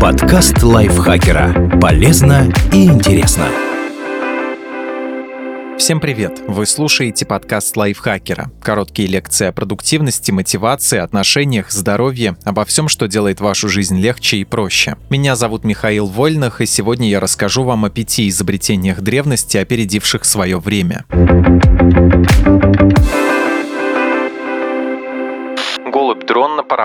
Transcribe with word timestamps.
Подкаст 0.00 0.62
лайфхакера. 0.62 1.78
Полезно 1.80 2.52
и 2.70 2.84
интересно. 2.84 3.48
Всем 5.78 6.00
привет! 6.00 6.42
Вы 6.46 6.66
слушаете 6.66 7.24
подкаст 7.24 7.76
лайфхакера. 7.76 8.50
Короткие 8.62 9.08
лекции 9.08 9.46
о 9.46 9.52
продуктивности, 9.52 10.32
мотивации, 10.32 10.98
отношениях, 10.98 11.70
здоровье, 11.70 12.36
обо 12.44 12.66
всем, 12.66 12.88
что 12.88 13.08
делает 13.08 13.40
вашу 13.40 13.70
жизнь 13.70 13.98
легче 13.98 14.36
и 14.36 14.44
проще. 14.44 14.96
Меня 15.08 15.34
зовут 15.34 15.64
Михаил 15.64 16.06
Вольных, 16.06 16.60
и 16.60 16.66
сегодня 16.66 17.08
я 17.08 17.18
расскажу 17.18 17.64
вам 17.64 17.86
о 17.86 17.90
пяти 17.90 18.28
изобретениях 18.28 19.00
древности, 19.00 19.56
опередивших 19.56 20.26
свое 20.26 20.58
время. 20.58 21.06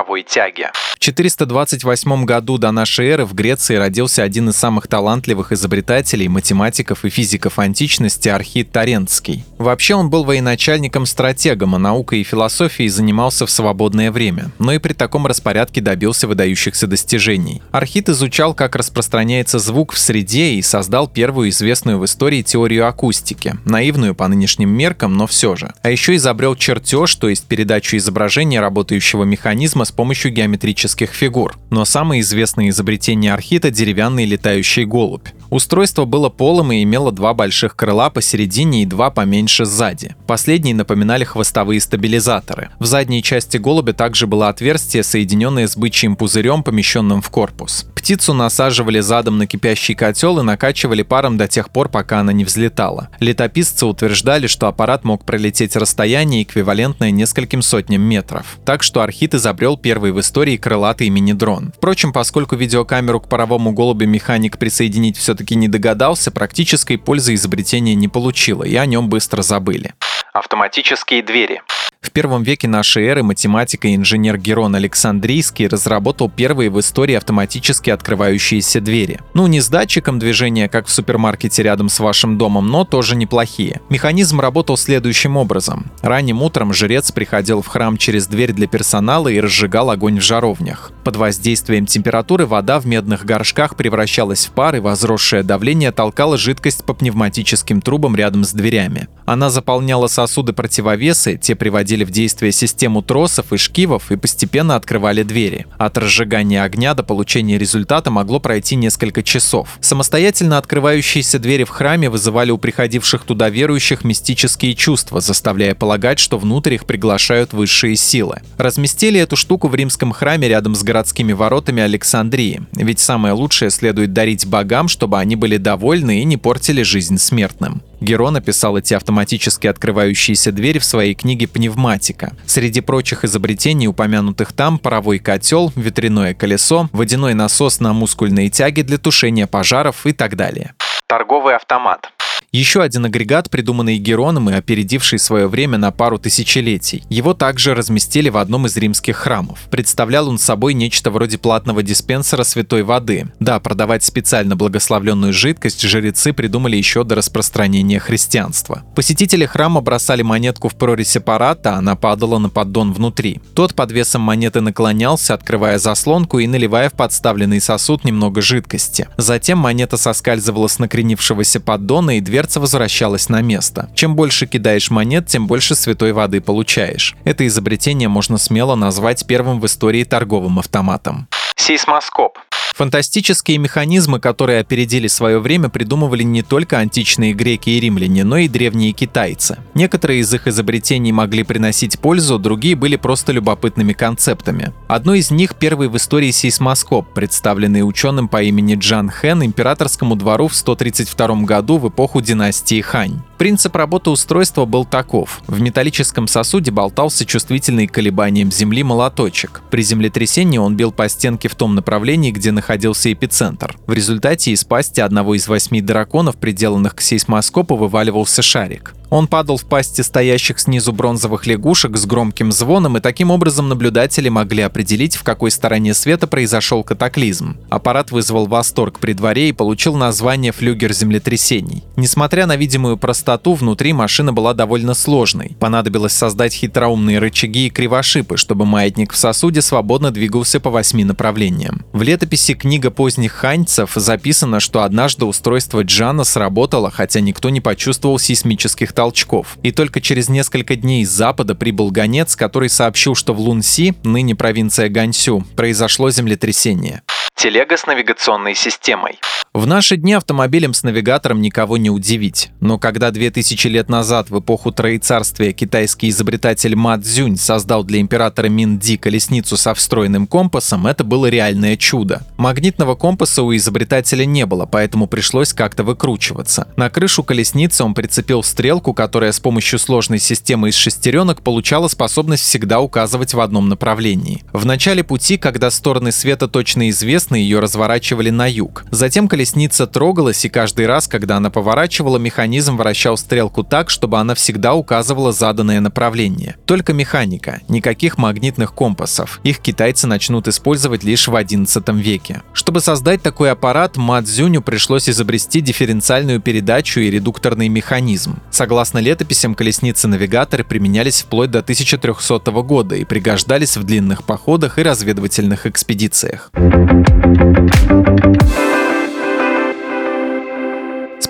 Паровой 0.01 0.23
тяге. 0.23 0.71
В 0.73 0.99
428 0.99 2.25
году 2.25 2.57
до 2.57 2.71
нашей 2.71 3.07
эры 3.07 3.25
в 3.25 3.33
Греции 3.33 3.75
родился 3.75 4.23
один 4.23 4.49
из 4.49 4.55
самых 4.55 4.87
талантливых 4.87 5.51
изобретателей, 5.51 6.27
математиков 6.27 7.05
и 7.05 7.09
физиков 7.09 7.57
античности 7.59 8.29
Архит 8.29 8.71
Тарентский. 8.71 9.43
Вообще 9.57 9.95
он 9.95 10.09
был 10.09 10.23
военачальником-стратегом, 10.23 11.75
а 11.75 11.79
наукой 11.79 12.21
и 12.21 12.23
философией 12.23 12.89
занимался 12.89 13.45
в 13.45 13.51
свободное 13.51 14.11
время, 14.11 14.51
но 14.59 14.73
и 14.73 14.77
при 14.79 14.93
таком 14.93 15.25
распорядке 15.25 15.81
добился 15.81 16.27
выдающихся 16.27 16.87
достижений. 16.87 17.61
Архит 17.71 18.09
изучал, 18.09 18.53
как 18.53 18.75
распространяется 18.75 19.57
звук 19.59 19.93
в 19.93 19.97
среде 19.97 20.53
и 20.53 20.61
создал 20.61 21.07
первую 21.07 21.49
известную 21.49 21.97
в 21.99 22.05
истории 22.05 22.43
теорию 22.43 22.87
акустики, 22.87 23.55
наивную 23.65 24.13
по 24.13 24.27
нынешним 24.27 24.69
меркам, 24.69 25.15
но 25.15 25.25
все 25.25 25.55
же. 25.55 25.73
А 25.81 25.89
еще 25.89 26.15
изобрел 26.15 26.55
чертеж, 26.55 27.15
то 27.15 27.27
есть 27.27 27.45
передачу 27.45 27.97
изображения 27.97 28.61
работающего 28.61 29.23
механизма 29.23 29.85
с 29.91 29.93
помощью 29.93 30.31
геометрических 30.31 31.09
фигур. 31.09 31.57
Но 31.69 31.83
самое 31.83 32.21
известное 32.21 32.69
изобретение 32.69 33.33
Архита– 33.33 33.69
деревянный 33.71 34.23
летающий 34.23 34.85
голубь. 34.85 35.27
Устройство 35.49 36.05
было 36.05 36.29
полым 36.29 36.71
и 36.71 36.81
имело 36.81 37.11
два 37.11 37.33
больших 37.33 37.75
крыла 37.75 38.09
посередине 38.09 38.83
и 38.83 38.85
два 38.85 39.11
поменьше 39.11 39.65
сзади. 39.65 40.15
Последние 40.27 40.73
напоминали 40.73 41.25
хвостовые 41.25 41.81
стабилизаторы. 41.81 42.69
В 42.79 42.85
задней 42.85 43.21
части 43.21 43.57
голубя 43.57 43.91
также 43.91 44.27
было 44.27 44.47
отверстие, 44.47 45.03
соединенное 45.03 45.67
с 45.67 45.75
бычьим 45.75 46.15
пузырем, 46.15 46.63
помещенным 46.63 47.21
в 47.21 47.29
корпус. 47.29 47.85
Птицу 48.11 48.33
насаживали 48.33 48.99
задом 48.99 49.37
на 49.37 49.47
кипящий 49.47 49.95
котел 49.95 50.37
и 50.39 50.43
накачивали 50.43 51.01
паром 51.01 51.37
до 51.37 51.47
тех 51.47 51.69
пор, 51.69 51.87
пока 51.87 52.19
она 52.19 52.33
не 52.33 52.43
взлетала. 52.43 53.07
Летописцы 53.21 53.85
утверждали, 53.85 54.47
что 54.47 54.67
аппарат 54.67 55.05
мог 55.05 55.23
пролететь 55.23 55.77
расстояние, 55.77 56.43
эквивалентное 56.43 57.11
нескольким 57.11 57.61
сотням 57.61 58.01
метров. 58.01 58.59
Так 58.65 58.83
что 58.83 59.01
Архит 59.01 59.33
изобрел 59.33 59.77
первый 59.77 60.11
в 60.11 60.19
истории 60.19 60.57
крылатый 60.57 61.07
мини-дрон. 61.07 61.71
Впрочем, 61.77 62.11
поскольку 62.11 62.57
видеокамеру 62.57 63.21
к 63.21 63.29
паровому 63.29 63.71
голубю 63.71 64.07
механик 64.07 64.57
присоединить 64.57 65.15
все-таки 65.15 65.55
не 65.55 65.69
догадался, 65.69 66.31
практической 66.31 66.97
пользы 66.97 67.35
изобретения 67.35 67.95
не 67.95 68.09
получило, 68.09 68.65
и 68.65 68.75
о 68.75 68.85
нем 68.87 69.07
быстро 69.07 69.41
забыли. 69.41 69.93
Автоматические 70.33 71.23
двери. 71.23 71.61
В 72.01 72.09
первом 72.09 72.41
веке 72.41 72.67
нашей 72.67 73.05
эры 73.05 73.21
математик 73.21 73.85
и 73.85 73.95
инженер 73.95 74.39
Герон 74.39 74.73
Александрийский 74.73 75.67
разработал 75.67 76.31
первые 76.31 76.71
в 76.71 76.79
истории 76.79 77.13
автоматически 77.13 77.91
открывающиеся 77.91 78.81
двери. 78.81 79.19
Ну, 79.35 79.45
не 79.45 79.61
с 79.61 79.69
датчиком 79.69 80.17
движения, 80.17 80.67
как 80.67 80.87
в 80.87 80.91
супермаркете 80.91 81.61
рядом 81.61 81.89
с 81.89 81.99
вашим 81.99 82.39
домом, 82.39 82.69
но 82.69 82.85
тоже 82.85 83.15
неплохие. 83.15 83.81
Механизм 83.89 84.39
работал 84.39 84.77
следующим 84.77 85.37
образом. 85.37 85.91
Ранним 86.01 86.41
утром 86.41 86.73
жрец 86.73 87.11
приходил 87.11 87.61
в 87.61 87.67
храм 87.67 87.95
через 87.97 88.25
дверь 88.25 88.51
для 88.51 88.65
персонала 88.65 89.27
и 89.27 89.39
разжигал 89.39 89.91
огонь 89.91 90.19
в 90.19 90.23
жаровнях. 90.23 90.91
Под 91.03 91.17
воздействием 91.17 91.85
температуры 91.85 92.47
вода 92.47 92.79
в 92.79 92.87
медных 92.87 93.25
горшках 93.25 93.75
превращалась 93.75 94.47
в 94.47 94.51
пар, 94.53 94.75
и 94.75 94.79
возросшее 94.79 95.43
давление 95.43 95.91
толкало 95.91 96.39
жидкость 96.39 96.83
по 96.83 96.95
пневматическим 96.95 97.79
трубам 97.79 98.15
рядом 98.15 98.43
с 98.43 98.53
дверями. 98.53 99.07
Она 99.25 99.51
заполняла 99.51 100.07
сосуды 100.07 100.51
противовесы, 100.51 101.37
те 101.37 101.55
приводили 101.55 101.90
в 102.03 102.11
действие 102.11 102.51
систему 102.51 103.01
тросов 103.01 103.53
и 103.53 103.57
шкивов 103.57 104.11
и 104.11 104.15
постепенно 104.15 104.75
открывали 104.75 105.23
двери. 105.23 105.65
От 105.77 105.97
разжигания 105.97 106.63
огня 106.63 106.93
до 106.93 107.03
получения 107.03 107.57
результата 107.57 108.09
могло 108.09 108.39
пройти 108.39 108.75
несколько 108.75 109.23
часов. 109.23 109.77
Самостоятельно 109.81 110.57
открывающиеся 110.57 111.39
двери 111.39 111.63
в 111.63 111.69
храме 111.69 112.09
вызывали 112.09 112.51
у 112.51 112.57
приходивших 112.57 113.23
туда 113.23 113.49
верующих 113.49 114.03
мистические 114.03 114.75
чувства, 114.75 115.21
заставляя 115.21 115.75
полагать, 115.75 116.19
что 116.19 116.37
внутрь 116.37 116.75
их 116.75 116.85
приглашают 116.85 117.53
высшие 117.53 117.95
силы. 117.95 118.41
Разместили 118.57 119.19
эту 119.19 119.35
штуку 119.35 119.67
в 119.67 119.75
римском 119.75 120.11
храме 120.11 120.47
рядом 120.47 120.75
с 120.75 120.83
городскими 120.83 121.33
воротами 121.33 121.83
Александрии, 121.83 122.61
ведь 122.73 122.99
самое 122.99 123.33
лучшее 123.33 123.69
следует 123.71 124.13
дарить 124.13 124.45
богам, 124.45 124.87
чтобы 124.87 125.19
они 125.19 125.35
были 125.35 125.57
довольны 125.57 126.21
и 126.21 126.25
не 126.25 126.37
портили 126.37 126.83
жизнь 126.83 127.17
смертным. 127.17 127.81
Геро 128.01 128.31
написал 128.31 128.77
эти 128.77 128.95
автоматически 128.95 129.67
открывающиеся 129.67 130.51
двери 130.51 130.79
в 130.79 130.83
своей 130.83 131.13
книге 131.13 131.47
«Пневматика». 131.47 132.33
Среди 132.47 132.81
прочих 132.81 133.23
изобретений, 133.23 133.87
упомянутых 133.87 134.53
там, 134.53 134.79
паровой 134.79 135.19
котел, 135.19 135.71
ветряное 135.75 136.33
колесо, 136.33 136.89
водяной 136.91 137.35
насос 137.35 137.79
на 137.79 137.93
мускульные 137.93 138.49
тяги 138.49 138.81
для 138.81 138.97
тушения 138.97 139.45
пожаров 139.45 140.07
и 140.07 140.13
так 140.13 140.35
далее. 140.35 140.73
Торговый 141.07 141.55
автомат. 141.55 142.11
Еще 142.53 142.81
один 142.81 143.05
агрегат, 143.05 143.49
придуманный 143.49 143.97
Героном 143.97 144.49
и 144.49 144.53
опередивший 144.53 145.19
свое 145.19 145.47
время 145.47 145.77
на 145.77 145.91
пару 145.91 146.19
тысячелетий. 146.19 147.01
Его 147.07 147.33
также 147.33 147.73
разместили 147.73 148.27
в 148.27 148.35
одном 148.35 148.65
из 148.65 148.75
римских 148.75 149.15
храмов. 149.15 149.59
Представлял 149.69 150.27
он 150.27 150.37
собой 150.37 150.73
нечто 150.73 151.11
вроде 151.11 151.37
платного 151.37 151.81
диспенсера 151.81 152.43
святой 152.43 152.83
воды. 152.83 153.31
Да, 153.39 153.57
продавать 153.61 154.03
специально 154.03 154.57
благословленную 154.57 155.31
жидкость 155.31 155.81
жрецы 155.81 156.33
придумали 156.33 156.75
еще 156.75 157.05
до 157.05 157.15
распространения 157.15 157.99
христианства. 157.99 158.83
Посетители 158.97 159.45
храма 159.45 159.79
бросали 159.79 160.21
монетку 160.21 160.67
в 160.67 160.75
прорезь 160.75 161.15
аппарата, 161.15 161.75
а 161.75 161.77
она 161.77 161.95
падала 161.95 162.37
на 162.37 162.49
поддон 162.49 162.91
внутри. 162.91 163.39
Тот 163.53 163.75
под 163.75 163.93
весом 163.93 164.23
монеты 164.23 164.59
наклонялся, 164.59 165.35
открывая 165.35 165.79
заслонку 165.79 166.39
и 166.39 166.47
наливая 166.47 166.89
в 166.89 166.95
подставленный 166.95 167.61
сосуд 167.61 168.03
немного 168.03 168.41
жидкости. 168.41 169.07
Затем 169.15 169.57
монета 169.57 169.95
соскальзывала 169.95 170.67
с 170.67 170.79
накренившегося 170.79 171.61
поддона 171.61 172.17
и 172.17 172.19
дверь 172.19 172.40
дверца 172.41 172.59
возвращалась 172.59 173.29
на 173.29 173.41
место. 173.41 173.89
Чем 173.93 174.15
больше 174.15 174.47
кидаешь 174.47 174.89
монет, 174.89 175.27
тем 175.27 175.45
больше 175.45 175.75
святой 175.75 176.11
воды 176.11 176.41
получаешь. 176.41 177.15
Это 177.23 177.45
изобретение 177.45 178.09
можно 178.09 178.39
смело 178.39 178.73
назвать 178.73 179.27
первым 179.27 179.59
в 179.59 179.65
истории 179.67 180.03
торговым 180.03 180.57
автоматом. 180.57 181.27
Сейсмоскоп 181.55 182.39
Фантастические 182.73 183.57
механизмы, 183.57 184.19
которые 184.19 184.59
опередили 184.59 185.07
свое 185.07 185.39
время, 185.39 185.69
придумывали 185.69 186.23
не 186.23 186.41
только 186.41 186.79
античные 186.79 187.33
греки 187.33 187.69
и 187.69 187.79
римляне, 187.79 188.23
но 188.23 188.37
и 188.37 188.47
древние 188.47 188.91
китайцы. 188.91 189.57
Некоторые 189.73 190.21
из 190.21 190.33
их 190.33 190.47
изобретений 190.47 191.11
могли 191.11 191.43
приносить 191.43 191.99
пользу, 191.99 192.39
другие 192.39 192.75
были 192.75 192.95
просто 192.95 193.31
любопытными 193.31 193.93
концептами. 193.93 194.73
Одно 194.87 195.13
из 195.13 195.31
них– 195.31 195.55
первый 195.59 195.89
в 195.89 195.97
истории 195.97 196.31
сейсмоскоп, 196.31 197.13
представленный 197.13 197.87
ученым 197.87 198.27
по 198.27 198.41
имени 198.41 198.75
Джан 198.75 199.09
Хэн 199.09 199.43
императорскому 199.43 200.15
двору 200.15 200.47
в 200.47 200.55
132 200.55 201.43
году 201.43 201.77
в 201.77 201.89
эпоху 201.89 202.21
династии 202.21 202.81
Хань. 202.81 203.21
Принцип 203.41 203.75
работы 203.75 204.11
устройства 204.11 204.65
был 204.65 204.85
таков. 204.85 205.41
В 205.47 205.59
металлическом 205.59 206.27
сосуде 206.27 206.69
болтался 206.69 207.25
чувствительный 207.25 207.87
к 207.87 207.91
колебаниям 207.91 208.51
Земли 208.51 208.83
молоточек. 208.83 209.63
При 209.71 209.81
землетрясении 209.81 210.59
он 210.59 210.75
бил 210.75 210.91
по 210.91 211.09
стенке 211.09 211.49
в 211.49 211.55
том 211.55 211.73
направлении, 211.73 212.29
где 212.29 212.51
находился 212.51 213.11
эпицентр. 213.11 213.75
В 213.87 213.93
результате 213.93 214.51
из 214.51 214.63
пасти 214.63 215.01
одного 215.01 215.33
из 215.33 215.47
восьми 215.47 215.81
драконов, 215.81 216.37
приделанных 216.37 216.93
к 216.93 217.01
сейсмоскопу, 217.01 217.77
вываливался 217.77 218.43
шарик. 218.43 218.93
Он 219.11 219.27
падал 219.27 219.57
в 219.57 219.65
пасти 219.65 220.01
стоящих 220.01 220.57
снизу 220.57 220.93
бронзовых 220.93 221.45
лягушек 221.45 221.97
с 221.97 222.05
громким 222.05 222.51
звоном, 222.53 222.95
и 222.95 223.01
таким 223.01 223.29
образом 223.29 223.67
наблюдатели 223.67 224.29
могли 224.29 224.63
определить, 224.63 225.17
в 225.17 225.23
какой 225.23 225.51
стороне 225.51 225.93
света 225.93 226.27
произошел 226.27 226.81
катаклизм. 226.81 227.57
Аппарат 227.69 228.11
вызвал 228.11 228.47
восторг 228.47 228.99
при 228.99 229.11
дворе 229.11 229.49
и 229.49 229.53
получил 229.53 229.95
название 229.95 230.53
«флюгер 230.53 230.93
землетрясений». 230.93 231.83
Несмотря 231.97 232.45
на 232.45 232.55
видимую 232.55 232.95
простоту, 232.95 233.53
внутри 233.53 233.91
машина 233.91 234.31
была 234.31 234.53
довольно 234.53 234.93
сложной. 234.93 235.57
Понадобилось 235.59 236.13
создать 236.13 236.53
хитроумные 236.53 237.19
рычаги 237.19 237.67
и 237.67 237.69
кривошипы, 237.69 238.37
чтобы 238.37 238.65
маятник 238.65 239.11
в 239.11 239.17
сосуде 239.17 239.61
свободно 239.61 240.11
двигался 240.11 240.61
по 240.61 240.69
восьми 240.69 241.03
направлениям. 241.03 241.83
В 241.91 242.01
летописи 242.01 242.53
книга 242.53 242.91
поздних 242.91 243.33
ханьцев 243.33 243.91
записано, 243.93 244.61
что 244.61 244.83
однажды 244.83 245.25
устройство 245.25 245.83
Джана 245.83 246.23
сработало, 246.23 246.89
хотя 246.89 247.19
никто 247.19 247.49
не 247.49 247.59
почувствовал 247.59 248.17
сейсмических 248.17 248.93
толчков. 249.01 249.57
И 249.63 249.71
только 249.71 249.99
через 249.99 250.29
несколько 250.29 250.75
дней 250.75 251.03
с 251.05 251.09
запада 251.09 251.55
прибыл 251.55 251.89
гонец, 251.89 252.35
который 252.35 252.69
сообщил, 252.69 253.15
что 253.15 253.33
в 253.33 253.39
Лунси, 253.39 253.95
ныне 254.03 254.35
провинция 254.35 254.89
Гансю, 254.89 255.43
произошло 255.55 256.11
землетрясение. 256.11 257.01
Телега 257.41 257.75
с 257.75 257.87
навигационной 257.87 258.53
системой. 258.53 259.19
В 259.53 259.67
наши 259.67 259.97
дни 259.97 260.13
автомобилем 260.13 260.73
с 260.73 260.83
навигатором 260.83 261.41
никого 261.41 261.75
не 261.75 261.89
удивить. 261.89 262.51
Но 262.61 262.77
когда 262.77 263.11
2000 263.11 263.67
лет 263.67 263.89
назад, 263.89 264.29
в 264.29 264.39
эпоху 264.39 264.71
троецарствия, 264.71 265.51
китайский 265.51 266.07
изобретатель 266.09 266.75
Ма 266.75 266.97
Цзюнь 266.97 267.35
создал 267.35 267.83
для 267.83 267.99
императора 267.99 268.47
Минди 268.47 268.95
колесницу 268.95 269.57
со 269.57 269.73
встроенным 269.73 270.25
компасом, 270.25 270.87
это 270.87 271.03
было 271.03 271.25
реальное 271.25 271.75
чудо. 271.75 272.21
Магнитного 272.37 272.95
компаса 272.95 273.43
у 273.43 273.53
изобретателя 273.53 274.23
не 274.23 274.45
было, 274.45 274.65
поэтому 274.67 275.07
пришлось 275.07 275.51
как-то 275.51 275.83
выкручиваться. 275.83 276.69
На 276.77 276.89
крышу 276.89 277.23
колесницы 277.23 277.83
он 277.83 277.93
прицепил 277.93 278.43
стрелку, 278.43 278.93
которая 278.93 279.31
с 279.33 279.39
помощью 279.39 279.79
сложной 279.79 280.19
системы 280.19 280.69
из 280.69 280.75
шестеренок 280.75 281.41
получала 281.41 281.89
способность 281.89 282.43
всегда 282.43 282.79
указывать 282.79 283.33
в 283.33 283.39
одном 283.41 283.67
направлении. 283.67 284.43
В 284.53 284.65
начале 284.65 285.03
пути, 285.03 285.37
когда 285.37 285.71
стороны 285.71 286.13
света 286.13 286.47
точно 286.47 286.89
известны, 286.89 287.30
ее 287.35 287.59
разворачивали 287.59 288.29
на 288.29 288.47
юг. 288.47 288.85
Затем 288.91 289.27
колесница 289.27 289.87
трогалась, 289.87 290.45
и 290.45 290.49
каждый 290.49 290.85
раз, 290.85 291.07
когда 291.07 291.37
она 291.37 291.49
поворачивала, 291.49 292.17
механизм 292.17 292.77
вращал 292.77 293.17
стрелку 293.17 293.63
так, 293.63 293.89
чтобы 293.89 294.19
она 294.19 294.35
всегда 294.35 294.73
указывала 294.73 295.31
заданное 295.31 295.79
направление. 295.79 296.55
Только 296.65 296.93
механика, 296.93 297.61
никаких 297.67 298.17
магнитных 298.17 298.73
компасов. 298.73 299.39
Их 299.43 299.59
китайцы 299.59 300.07
начнут 300.07 300.47
использовать 300.47 301.03
лишь 301.03 301.27
в 301.27 301.35
11 301.35 301.89
веке. 301.89 302.41
Чтобы 302.53 302.81
создать 302.81 303.21
такой 303.21 303.51
аппарат, 303.51 303.97
Мадзюню 303.97 304.61
пришлось 304.61 305.09
изобрести 305.09 305.61
дифференциальную 305.61 306.41
передачу 306.41 306.99
и 306.99 307.09
редукторный 307.09 307.67
механизм. 307.67 308.39
Согласно 308.49 308.99
летописям, 308.99 309.55
колесницы-навигаторы 309.55 310.63
применялись 310.63 311.21
вплоть 311.21 311.51
до 311.51 311.59
1300 311.59 312.51
года 312.61 312.95
и 312.95 313.05
пригождались 313.05 313.77
в 313.77 313.83
длинных 313.83 314.23
походах 314.23 314.77
и 314.77 314.83
разведывательных 314.83 315.65
экспедициях. 315.65 316.51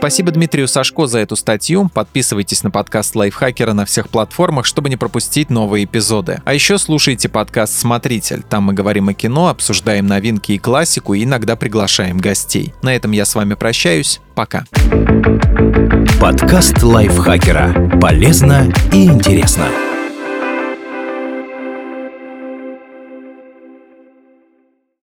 Спасибо 0.02 0.32
Дмитрию 0.32 0.68
Сашко 0.68 1.06
за 1.06 1.20
эту 1.20 1.36
статью. 1.36 1.88
Подписывайтесь 1.94 2.64
на 2.64 2.72
подкаст 2.72 3.16
Лайфхакера 3.16 3.74
на 3.74 3.86
всех 3.86 4.10
платформах, 4.10 4.66
чтобы 4.66 4.90
не 4.90 4.98
пропустить 4.98 5.52
новые 5.52 5.86
эпизоды. 5.86 6.42
А 6.44 6.56
еще 6.56 6.80
слушайте 6.80 7.30
подкаст 7.30 7.78
«Смотритель». 7.78 8.42
Там 8.42 8.64
мы 8.64 8.74
говорим 8.74 9.10
о 9.10 9.14
кино, 9.14 9.50
обсуждаем 9.50 10.08
новинки 10.08 10.54
и 10.54 10.58
классику 10.58 11.14
и 11.14 11.24
иногда 11.24 11.56
приглашаем 11.56 12.18
гостей. 12.18 12.74
На 12.82 12.96
этом 12.96 13.12
я 13.12 13.26
с 13.26 13.36
вами 13.36 13.54
прощаюсь. 13.54 14.22
Пока. 14.34 14.66
Подкаст 16.20 16.82
Лайфхакера. 16.82 18.00
Полезно 18.02 18.74
и 18.92 19.06
интересно. 19.06 19.68